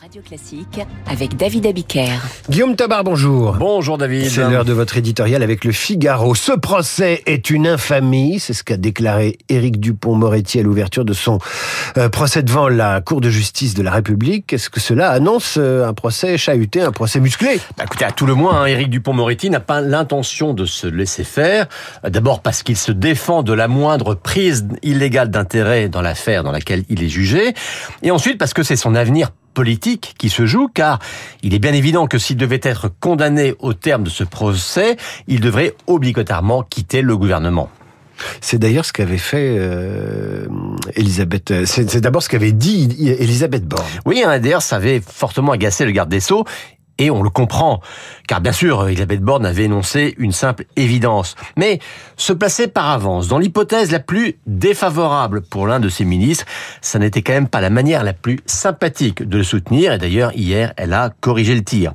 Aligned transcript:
Radio 0.00 0.22
Classique 0.22 0.80
avec 1.10 1.36
David 1.36 1.66
Abiker. 1.66 2.12
Guillaume 2.48 2.76
Tabar, 2.76 3.04
bonjour. 3.04 3.54
Bonjour 3.58 3.98
David. 3.98 4.28
C'est 4.28 4.48
l'heure 4.48 4.64
de 4.64 4.72
votre 4.72 4.96
éditorial 4.96 5.42
avec 5.42 5.64
le 5.64 5.72
Figaro. 5.72 6.34
Ce 6.34 6.52
procès 6.52 7.22
est 7.26 7.50
une 7.50 7.66
infamie, 7.66 8.38
c'est 8.38 8.52
ce 8.52 8.62
qu'a 8.62 8.76
déclaré 8.76 9.38
Éric 9.48 9.80
Dupont-Moretti 9.80 10.60
à 10.60 10.62
l'ouverture 10.62 11.04
de 11.04 11.12
son 11.12 11.38
euh, 11.96 12.08
procès 12.08 12.42
devant 12.42 12.68
la 12.68 13.00
Cour 13.00 13.20
de 13.20 13.28
justice 13.28 13.74
de 13.74 13.82
la 13.82 13.90
République. 13.90 14.52
Est-ce 14.52 14.70
que 14.70 14.80
cela 14.80 15.10
annonce 15.10 15.56
euh, 15.58 15.86
un 15.86 15.94
procès 15.94 16.38
chahuté, 16.38 16.80
un 16.80 16.92
procès 16.92 17.20
musclé? 17.20 17.60
Bah, 17.76 17.84
Écoutez, 17.84 18.04
à 18.04 18.12
tout 18.12 18.26
le 18.26 18.34
moins, 18.34 18.62
hein, 18.62 18.66
Éric 18.66 18.88
Dupont-Moretti 18.88 19.50
n'a 19.50 19.60
pas 19.60 19.80
l'intention 19.80 20.54
de 20.54 20.64
se 20.64 20.86
laisser 20.86 21.24
faire. 21.24 21.66
D'abord 22.08 22.40
parce 22.40 22.62
qu'il 22.62 22.76
se 22.76 22.92
défend 22.92 23.42
de 23.42 23.52
la 23.52 23.68
moindre 23.68 24.14
prise 24.14 24.66
illégale 24.82 25.30
d'intérêt 25.30 25.88
dans 25.88 26.02
l'affaire 26.02 26.44
dans 26.44 26.52
laquelle 26.52 26.84
il 26.88 27.02
est 27.02 27.08
jugé. 27.08 27.54
Et 28.02 28.10
ensuite 28.10 28.38
parce 28.38 28.54
que 28.54 28.62
c'est 28.62 28.76
son 28.76 28.94
avenir 28.94 29.30
politique 29.54 30.14
qui 30.18 30.28
se 30.28 30.46
joue, 30.46 30.68
car 30.68 30.98
il 31.42 31.54
est 31.54 31.58
bien 31.58 31.72
évident 31.72 32.06
que 32.06 32.18
s'il 32.18 32.36
devait 32.36 32.60
être 32.62 32.88
condamné 33.00 33.54
au 33.58 33.74
terme 33.74 34.02
de 34.04 34.10
ce 34.10 34.24
procès, 34.24 34.96
il 35.26 35.40
devrait 35.40 35.74
obligatoirement 35.86 36.62
quitter 36.62 37.02
le 37.02 37.16
gouvernement. 37.16 37.70
C'est 38.40 38.58
d'ailleurs 38.58 38.84
ce 38.84 38.92
qu'avait 38.92 39.18
fait 39.18 39.56
euh, 39.58 40.46
Elisabeth. 40.94 41.50
Euh, 41.50 41.64
c'est 41.66 42.00
d'abord 42.00 42.22
ce 42.22 42.28
qu'avait 42.28 42.52
dit 42.52 42.88
Elisabeth 43.18 43.66
Borne. 43.66 43.84
Oui, 44.06 44.22
hein, 44.24 44.38
d'ailleurs, 44.38 44.62
ça 44.62 44.76
avait 44.76 45.00
fortement 45.04 45.52
agacé 45.52 45.84
le 45.84 45.90
garde 45.90 46.08
des 46.08 46.20
Sceaux. 46.20 46.44
Et 47.02 47.10
on 47.10 47.24
le 47.24 47.30
comprend, 47.30 47.80
car 48.28 48.40
bien 48.40 48.52
sûr, 48.52 48.86
Elisabeth 48.86 49.22
Borne 49.22 49.44
avait 49.44 49.64
énoncé 49.64 50.14
une 50.18 50.30
simple 50.30 50.66
évidence. 50.76 51.34
Mais 51.56 51.80
se 52.16 52.32
placer 52.32 52.68
par 52.68 52.90
avance 52.90 53.26
dans 53.26 53.40
l'hypothèse 53.40 53.90
la 53.90 53.98
plus 53.98 54.36
défavorable 54.46 55.42
pour 55.42 55.66
l'un 55.66 55.80
de 55.80 55.88
ses 55.88 56.04
ministres, 56.04 56.44
ça 56.80 57.00
n'était 57.00 57.22
quand 57.22 57.32
même 57.32 57.48
pas 57.48 57.60
la 57.60 57.70
manière 57.70 58.04
la 58.04 58.12
plus 58.12 58.38
sympathique 58.46 59.28
de 59.28 59.38
le 59.38 59.42
soutenir. 59.42 59.92
Et 59.92 59.98
d'ailleurs, 59.98 60.30
hier, 60.36 60.74
elle 60.76 60.92
a 60.92 61.10
corrigé 61.20 61.56
le 61.56 61.64
tir. 61.64 61.92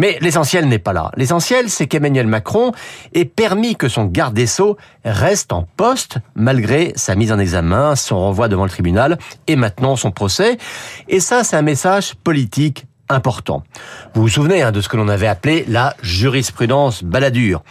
Mais 0.00 0.18
l'essentiel 0.22 0.66
n'est 0.66 0.80
pas 0.80 0.92
là. 0.92 1.12
L'essentiel, 1.16 1.70
c'est 1.70 1.86
qu'Emmanuel 1.86 2.26
Macron 2.26 2.72
ait 3.14 3.24
permis 3.24 3.76
que 3.76 3.88
son 3.88 4.06
garde 4.06 4.34
des 4.34 4.48
Sceaux 4.48 4.76
reste 5.04 5.52
en 5.52 5.68
poste, 5.76 6.18
malgré 6.34 6.94
sa 6.96 7.14
mise 7.14 7.30
en 7.30 7.38
examen, 7.38 7.94
son 7.94 8.18
renvoi 8.18 8.48
devant 8.48 8.64
le 8.64 8.70
tribunal 8.70 9.18
et 9.46 9.54
maintenant 9.54 9.94
son 9.94 10.10
procès. 10.10 10.58
Et 11.06 11.20
ça, 11.20 11.44
c'est 11.44 11.54
un 11.54 11.62
message 11.62 12.16
politique 12.24 12.86
important. 13.08 13.62
Vous 14.14 14.22
vous 14.22 14.28
souvenez 14.28 14.62
hein, 14.62 14.72
de 14.72 14.80
ce 14.80 14.88
que 14.88 14.96
l'on 14.96 15.08
avait 15.08 15.26
appelé 15.26 15.64
la 15.68 15.94
jurisprudence 16.02 17.02
baladure. 17.02 17.62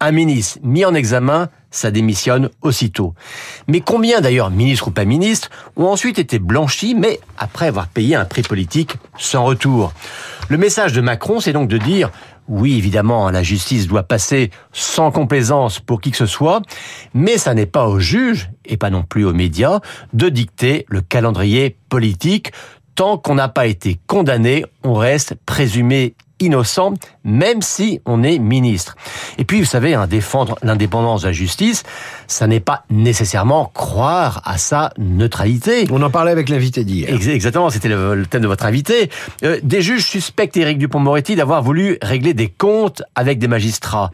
Un 0.00 0.12
ministre 0.12 0.58
mis 0.62 0.84
en 0.84 0.94
examen, 0.94 1.48
ça 1.70 1.90
démissionne 1.90 2.50
aussitôt. 2.62 3.14
Mais 3.66 3.80
combien 3.80 4.20
d'ailleurs, 4.20 4.50
ministres 4.50 4.88
ou 4.88 4.90
pas 4.90 5.04
ministres, 5.04 5.50
ont 5.76 5.86
ensuite 5.86 6.18
été 6.18 6.38
blanchis, 6.38 6.94
mais 6.94 7.20
après 7.38 7.66
avoir 7.66 7.88
payé 7.88 8.14
un 8.14 8.24
prix 8.24 8.42
politique 8.42 8.96
sans 9.18 9.44
retour? 9.44 9.92
Le 10.48 10.58
message 10.58 10.92
de 10.92 11.00
Macron, 11.00 11.40
c'est 11.40 11.52
donc 11.52 11.68
de 11.68 11.78
dire 11.78 12.10
oui, 12.46 12.76
évidemment, 12.76 13.30
la 13.30 13.42
justice 13.42 13.86
doit 13.86 14.02
passer 14.02 14.50
sans 14.72 15.10
complaisance 15.10 15.80
pour 15.80 16.02
qui 16.02 16.10
que 16.10 16.16
ce 16.18 16.26
soit, 16.26 16.60
mais 17.14 17.38
ça 17.38 17.54
n'est 17.54 17.64
pas 17.64 17.88
aux 17.88 18.00
juges, 18.00 18.50
et 18.66 18.76
pas 18.76 18.90
non 18.90 19.02
plus 19.02 19.24
aux 19.24 19.32
médias, 19.32 19.80
de 20.12 20.28
dicter 20.28 20.84
le 20.88 21.00
calendrier 21.00 21.78
politique 21.88 22.52
tant 22.94 23.18
qu'on 23.18 23.34
n'a 23.34 23.48
pas 23.48 23.66
été 23.66 23.98
condamné, 24.06 24.64
on 24.82 24.94
reste 24.94 25.34
présumé 25.46 26.14
innocent, 26.44 26.94
même 27.24 27.62
si 27.62 28.00
on 28.06 28.22
est 28.22 28.38
ministre. 28.38 28.96
Et 29.38 29.44
puis, 29.44 29.60
vous 29.60 29.66
savez, 29.66 29.94
hein, 29.94 30.06
défendre 30.06 30.56
l'indépendance 30.62 31.22
de 31.22 31.28
la 31.28 31.32
justice, 31.32 31.82
ça 32.26 32.46
n'est 32.46 32.60
pas 32.60 32.84
nécessairement 32.90 33.70
croire 33.74 34.42
à 34.44 34.58
sa 34.58 34.92
neutralité. 34.98 35.86
On 35.90 36.02
en 36.02 36.10
parlait 36.10 36.30
avec 36.30 36.48
l'invité 36.48 36.84
d'hier. 36.84 37.08
Exactement, 37.28 37.70
c'était 37.70 37.88
le, 37.88 38.24
thème 38.28 38.42
de 38.42 38.46
votre 38.46 38.66
invité. 38.66 39.10
Euh, 39.42 39.58
des 39.62 39.82
juges 39.82 40.06
suspectent 40.06 40.56
Éric 40.56 40.78
Dupont-Moretti 40.78 41.36
d'avoir 41.36 41.62
voulu 41.62 41.98
régler 42.02 42.34
des 42.34 42.48
comptes 42.48 43.02
avec 43.14 43.38
des 43.38 43.48
magistrats. 43.48 44.10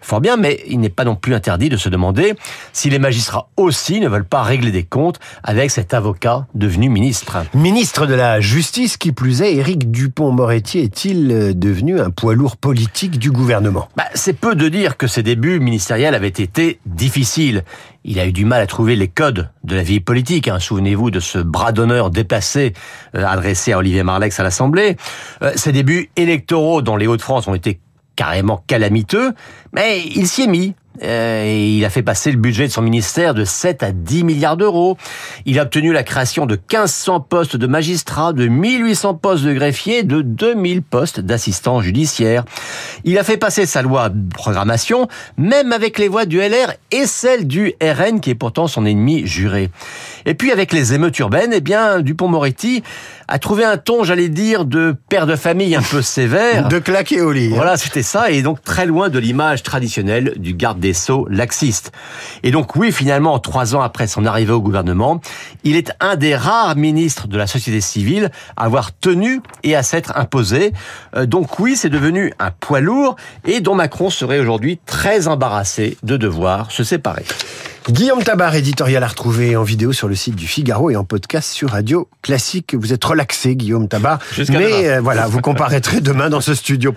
Fort 0.00 0.20
bien, 0.20 0.36
mais 0.36 0.62
il 0.66 0.80
n'est 0.80 0.90
pas 0.90 1.04
non 1.04 1.16
plus 1.16 1.34
interdit 1.34 1.70
de 1.70 1.78
se 1.78 1.88
demander 1.88 2.34
si 2.72 2.90
les 2.90 2.98
magistrats 2.98 3.48
aussi 3.56 4.00
ne 4.00 4.08
veulent 4.08 4.26
pas 4.26 4.42
régler 4.42 4.70
des 4.70 4.82
comptes 4.84 5.18
avec 5.42 5.70
cet 5.70 5.94
avocat 5.94 6.46
devenu 6.54 6.88
ministre. 6.88 7.38
Ministre 7.54 8.06
de 8.06 8.14
la 8.14 8.40
Justice, 8.40 8.96
qui 8.96 9.12
plus 9.12 9.40
est, 9.40 9.54
Éric 9.54 9.90
Dupont-Moretti 9.90 10.78
est-il 10.80 11.30
euh, 11.32 11.52
un 11.82 12.10
poids 12.10 12.34
lourd 12.34 12.56
politique 12.56 13.18
du 13.18 13.30
gouvernement 13.30 13.88
bah, 13.96 14.04
C'est 14.14 14.32
peu 14.32 14.54
de 14.54 14.68
dire 14.68 14.96
que 14.96 15.06
ses 15.06 15.22
débuts 15.22 15.58
ministériels 15.58 16.14
avaient 16.14 16.28
été 16.28 16.78
difficiles. 16.86 17.64
Il 18.04 18.20
a 18.20 18.26
eu 18.26 18.32
du 18.32 18.44
mal 18.44 18.60
à 18.62 18.66
trouver 18.66 18.96
les 18.96 19.08
codes 19.08 19.50
de 19.64 19.74
la 19.74 19.82
vie 19.82 20.00
politique. 20.00 20.48
Hein. 20.48 20.60
Souvenez-vous 20.60 21.10
de 21.10 21.20
ce 21.20 21.38
bras 21.38 21.72
d'honneur 21.72 22.10
déplacé 22.10 22.74
euh, 23.16 23.26
adressé 23.26 23.72
à 23.72 23.78
Olivier 23.78 24.02
Marlex 24.02 24.38
à 24.38 24.42
l'Assemblée. 24.42 24.96
Euh, 25.42 25.52
ses 25.56 25.72
débuts 25.72 26.10
électoraux 26.16 26.80
dans 26.80 26.96
les 26.96 27.06
Hauts-de-France 27.06 27.48
ont 27.48 27.54
été 27.54 27.80
carrément 28.16 28.62
calamiteux, 28.66 29.32
mais 29.72 30.02
il 30.04 30.28
s'y 30.28 30.42
est 30.42 30.46
mis. 30.46 30.74
Euh, 31.02 31.74
il 31.76 31.84
a 31.84 31.90
fait 31.90 32.02
passer 32.02 32.30
le 32.30 32.36
budget 32.36 32.68
de 32.68 32.72
son 32.72 32.82
ministère 32.82 33.34
de 33.34 33.44
7 33.44 33.82
à 33.82 33.92
10 33.92 34.22
milliards 34.24 34.56
d'euros. 34.56 34.96
Il 35.44 35.58
a 35.58 35.62
obtenu 35.62 35.92
la 35.92 36.04
création 36.04 36.46
de 36.46 36.54
1500 36.54 37.20
postes 37.20 37.56
de 37.56 37.66
magistrats, 37.66 38.32
de 38.32 38.46
1800 38.46 39.14
postes 39.14 39.44
de 39.44 39.52
greffiers, 39.52 40.04
de 40.04 40.22
2000 40.22 40.82
postes 40.82 41.20
d'assistants 41.20 41.80
judiciaires. 41.80 42.44
Il 43.04 43.18
a 43.18 43.24
fait 43.24 43.36
passer 43.36 43.66
sa 43.66 43.82
loi 43.82 44.08
de 44.08 44.28
programmation, 44.32 45.08
même 45.36 45.72
avec 45.72 45.98
les 45.98 46.08
voix 46.08 46.26
du 46.26 46.38
LR 46.38 46.74
et 46.92 47.06
celle 47.06 47.48
du 47.48 47.74
RN, 47.82 48.20
qui 48.20 48.30
est 48.30 48.34
pourtant 48.34 48.68
son 48.68 48.86
ennemi 48.86 49.26
juré. 49.26 49.70
Et 50.26 50.34
puis 50.34 50.52
avec 50.52 50.72
les 50.72 50.94
émeutes 50.94 51.18
urbaines, 51.18 51.52
eh 51.52 51.60
bien, 51.60 52.00
Dupont-Moretti 52.00 52.82
a 53.26 53.38
trouvé 53.38 53.64
un 53.64 53.78
ton, 53.78 54.04
j'allais 54.04 54.28
dire, 54.28 54.64
de 54.64 54.94
père 55.08 55.26
de 55.26 55.34
famille 55.34 55.74
un 55.74 55.82
peu 55.82 56.02
sévère. 56.02 56.68
de 56.68 56.78
claquer 56.78 57.20
au 57.20 57.32
lit. 57.32 57.48
Hein. 57.48 57.56
Voilà, 57.56 57.76
c'était 57.76 58.02
ça, 58.02 58.30
et 58.30 58.42
donc 58.42 58.62
très 58.62 58.86
loin 58.86 59.08
de 59.08 59.18
l'image 59.18 59.62
traditionnelle 59.62 60.34
du 60.36 60.54
garde 60.54 60.83
des 60.84 60.92
Sceaux 60.92 61.26
laxiste. 61.30 61.92
Et 62.42 62.50
donc 62.50 62.76
oui, 62.76 62.92
finalement, 62.92 63.38
trois 63.38 63.74
ans 63.74 63.80
après 63.80 64.06
son 64.06 64.26
arrivée 64.26 64.52
au 64.52 64.60
gouvernement, 64.60 65.20
il 65.64 65.76
est 65.76 65.92
un 66.00 66.16
des 66.16 66.36
rares 66.36 66.76
ministres 66.76 67.26
de 67.26 67.38
la 67.38 67.46
société 67.46 67.80
civile 67.80 68.30
à 68.58 68.64
avoir 68.64 68.94
tenu 68.94 69.40
et 69.62 69.74
à 69.74 69.82
s'être 69.82 70.12
imposé. 70.16 70.72
Euh, 71.16 71.24
donc 71.24 71.58
oui, 71.58 71.74
c'est 71.74 71.88
devenu 71.88 72.34
un 72.38 72.50
poids 72.50 72.80
lourd 72.80 73.16
et 73.46 73.60
dont 73.60 73.74
Macron 73.74 74.10
serait 74.10 74.38
aujourd'hui 74.38 74.78
très 74.84 75.26
embarrassé 75.26 75.96
de 76.02 76.18
devoir 76.18 76.70
se 76.70 76.84
séparer. 76.84 77.24
Guillaume 77.90 78.22
Tabar, 78.22 78.54
éditorial 78.54 79.02
à 79.02 79.08
retrouver 79.08 79.56
en 79.56 79.62
vidéo 79.62 79.92
sur 79.92 80.08
le 80.08 80.14
site 80.14 80.36
du 80.36 80.46
Figaro 80.46 80.90
et 80.90 80.96
en 80.96 81.04
podcast 81.04 81.50
sur 81.50 81.70
Radio 81.70 82.08
Classique. 82.22 82.74
Vous 82.74 82.94
êtes 82.94 83.04
relaxé, 83.04 83.56
Guillaume 83.56 83.88
Tabar. 83.88 84.18
Mais 84.48 84.88
euh, 84.88 85.00
voilà, 85.02 85.26
vous 85.26 85.40
comparaîtrez 85.40 86.00
demain 86.00 86.30
dans 86.30 86.40
ce 86.40 86.54
studio. 86.54 86.94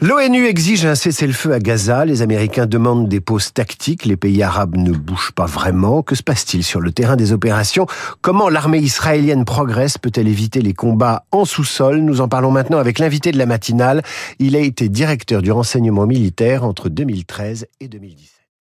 L'ONU 0.00 0.46
exige 0.46 0.84
un 0.86 0.96
cessez-le-feu 0.96 1.52
à 1.52 1.60
Gaza. 1.60 2.04
Les 2.04 2.20
Américains 2.20 2.66
demandent 2.66 3.08
des 3.08 3.20
pauses 3.20 3.52
tactiques. 3.52 4.04
Les 4.04 4.16
pays 4.16 4.42
arabes 4.42 4.76
ne 4.76 4.90
bougent 4.90 5.32
pas 5.32 5.46
vraiment. 5.46 6.02
Que 6.02 6.16
se 6.16 6.22
passe-t-il 6.22 6.64
sur 6.64 6.80
le 6.80 6.90
terrain 6.90 7.16
des 7.16 7.32
opérations? 7.32 7.86
Comment 8.20 8.48
l'armée 8.48 8.80
israélienne 8.80 9.44
progresse? 9.44 9.96
Peut-elle 9.96 10.26
éviter 10.28 10.60
les 10.60 10.74
combats 10.74 11.24
en 11.30 11.44
sous-sol? 11.44 11.98
Nous 11.98 12.20
en 12.20 12.28
parlons 12.28 12.50
maintenant 12.50 12.78
avec 12.78 12.98
l'invité 12.98 13.30
de 13.30 13.38
la 13.38 13.46
matinale. 13.46 14.02
Il 14.40 14.56
a 14.56 14.60
été 14.60 14.88
directeur 14.88 15.42
du 15.42 15.52
renseignement 15.52 16.06
militaire 16.06 16.64
entre 16.64 16.88
2013 16.88 17.66
et 17.80 17.88
2017. 17.88 18.33